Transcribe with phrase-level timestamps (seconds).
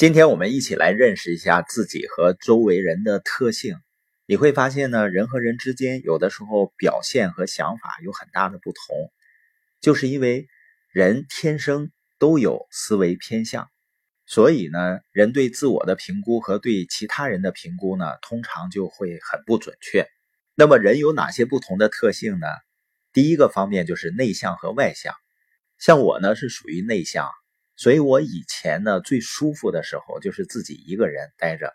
[0.00, 3.76] 今天我们一起来认识一下自己和周围人的特性。
[4.24, 9.12] 你会发现呢，人和人之间有的时候表现和想法有很大的不同，
[9.82, 10.48] 就是因为
[10.90, 13.68] 人天生都有思维偏向，
[14.24, 20.06] 所以呢，人对自我的评估和对其他人的评估呢，通常就会很不准确。
[20.54, 22.46] 那么，人有哪些不同的特性呢？
[23.12, 25.14] 第一个方面就是内向和外向。
[25.76, 27.28] 像我呢，是属于内向。
[27.80, 31.74] 所以我以前呢最舒服的时候就是自己一个人待着，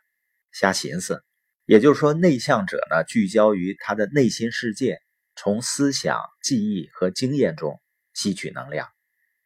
[0.52, 1.24] 瞎寻思。
[1.66, 5.02] 也就是说，内向者呢聚焦于他的内心世界，
[5.36, 7.82] 从思想、记忆和经验中
[8.14, 8.86] 吸取能量；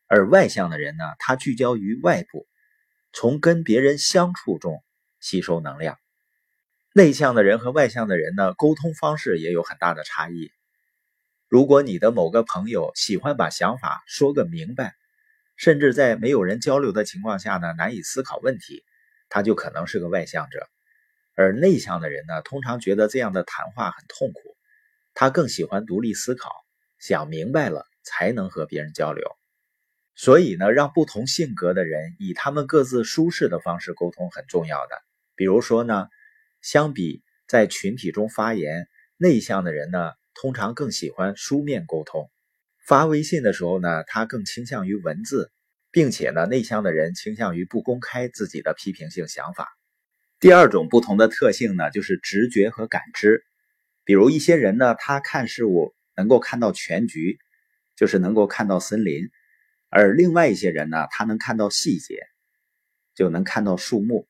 [0.08, 2.46] 而外向的人呢，他聚焦于外部，
[3.14, 4.84] 从跟别人相处中
[5.22, 5.98] 吸收能量。
[6.94, 10.52] 内向的人和外向的人呢，沟通方式也有很大的差异。
[11.48, 14.94] 如果你的某个朋友喜欢把想法说个明白。
[15.60, 18.86] 甚至在没有人交流的情况下呢，难以思考问题，
[19.28, 20.66] 他就可能是个外向者。
[21.36, 24.56] 而内向的人呢，通常觉得这样的谈话很痛苦，
[25.14, 26.50] 他更喜欢独立思考，
[26.98, 29.30] 想明白了才能和别人交流。
[30.16, 34.96] 所以呢，让不同性格的人以他们各自舒适的方式沟通很重要的。
[35.36, 36.08] 比如说呢，
[36.62, 42.32] 相比在群体中发言，内向的人呢，通常更喜欢书面沟通。
[42.90, 45.52] 发微信的时候呢，他更倾向于文字，
[45.92, 49.68] 并且呢，内向的人倾向于不公开自己的批评性想法。
[50.40, 53.44] 第二种不同的特性呢，就是直觉和感知。
[54.06, 57.38] 比如一些人呢，他看事物能够看到全局，
[57.96, 59.28] 就是能够看到森林；
[59.92, 62.24] 而另外一些人呢，他能看到细节，
[63.14, 64.28] 就能看到树木。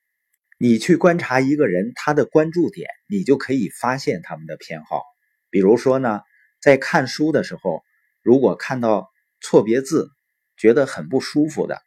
[0.58, 5.02] 你去观察一个人，他的关注点，你就可以发现他们的偏好。
[5.50, 6.20] 比如说呢，
[6.60, 7.82] 在看书的时候。
[8.22, 9.10] 如果看到
[9.42, 10.10] 错别字，
[10.58, 11.82] 觉得很不舒服的，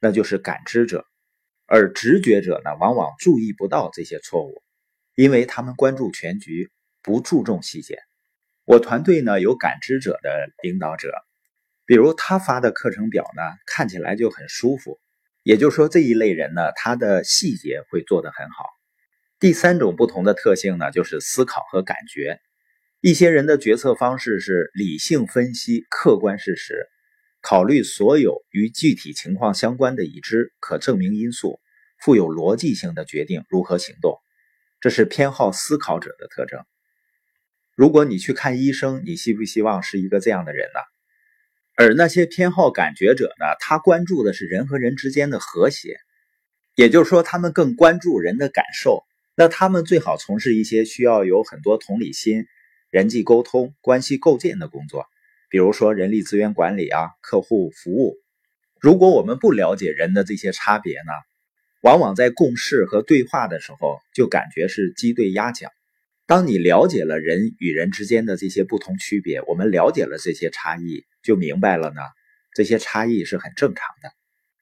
[0.00, 1.00] 那就是感知者；
[1.66, 4.62] 而直觉者呢，往往注意不到这些错误，
[5.14, 6.70] 因为他们关注全局，
[7.02, 7.98] 不注重细节。
[8.64, 11.12] 我团队呢有感知者的领导者，
[11.86, 14.98] 比如他发的课程表呢，看起来就很舒服。
[15.44, 18.64] 也就是说，这一类人呢，他的细节会做得很好。
[19.38, 22.40] 第三种不同的特性呢，就是思考和感觉。
[23.06, 26.88] 一些人的决策方式是理性分析客观事实，
[27.40, 31.60] 考虑所有与具体情况相关的已知可证明因素，
[32.00, 34.18] 富有逻辑性的决定如何行动，
[34.80, 36.64] 这是偏好思考者的特征。
[37.76, 40.80] 如果你去看医生，你希不希望是一个这样的人呢？
[41.76, 43.46] 而那些偏好感觉者呢？
[43.60, 45.96] 他关注的是人和人之间的和谐，
[46.74, 49.04] 也就是说，他们更关注人的感受。
[49.36, 52.46] 那他们最好从事一些需要有很多同理心。
[52.96, 55.04] 人际沟通、关系构建的工作，
[55.50, 58.16] 比如说人力资源管理啊、客户服务。
[58.80, 61.12] 如果我们不了解人的这些差别呢，
[61.82, 65.70] 往往在共事和对话的时候就感觉是鸡对鸭讲。
[66.24, 72.00] 当你了解了人与人之间的这些不同区别，我们了解了这些差异，就明白了呢，
[72.54, 74.10] 这些差异是很正常的。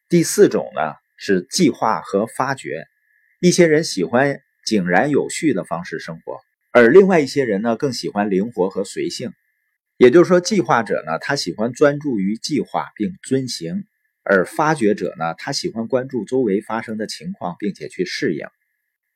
[0.09, 2.85] 第四种呢是计划和发掘，
[3.39, 6.41] 一些人喜欢井然有序的方式生活。
[6.77, 9.31] 而另外一些人呢，更喜欢灵活和随性，
[9.97, 13.85] 也就是说，计划者呢，他喜欢专注于计划并遵行；
[14.25, 18.45] 而发掘者呢，他喜欢关注周围发生的情况，并且去适应。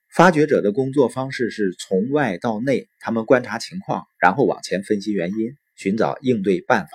[0.09, 6.91] 发掘者的工作方式是从外到内，他们观察情况，然后往前分析原因，寻找应对办法。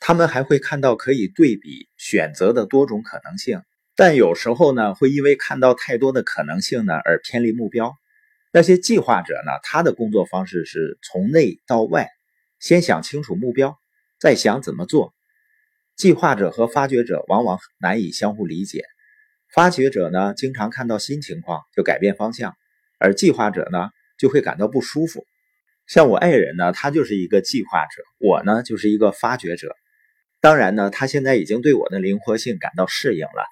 [0.00, 3.60] 他们还会看到可以对比选择的多种可能性，
[3.94, 7.94] 但有时候呢，会因为看到太多的可能性呢，而偏离目标。
[8.54, 9.52] 那些计划者呢？
[9.62, 12.10] 他的工作方式是从内到外，
[12.60, 13.78] 先想清楚目标，
[14.20, 15.14] 再想怎么做。
[15.96, 18.84] 计划者和发掘者往往难以相互理解。
[19.54, 22.54] 发掘者呢，经常看到新情况就改变方向，
[22.98, 25.24] 而计划者呢，就会感到不舒服。
[25.86, 29.74] 像我爱人呢，他就是一个计划者，我呢就是一个发掘者。
[30.42, 33.46] 当然呢，他现在已经对我的灵活性感到适应了。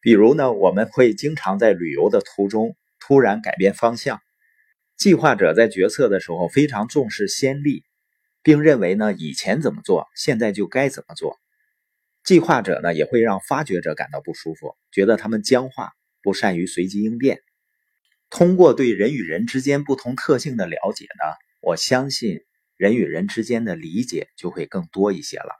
[0.00, 4.22] 比如呢，我们会经常在旅游的途中突然改变方向。
[4.98, 7.84] 计划者在决策的时候非常重视先例，
[8.42, 11.38] 并认为呢以前怎么做，现在就该怎么做。
[12.24, 17.40] 计划者呢也会让发掘者感到不舒服，觉得他们僵化，不善于随机应变。
[18.28, 22.40] 通过对人与人之间不同特性的了解呢，我相信
[22.76, 25.54] 人与人之间的理解就会更多一些了。